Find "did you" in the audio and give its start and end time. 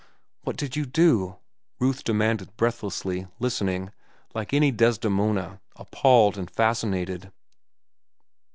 0.57-0.87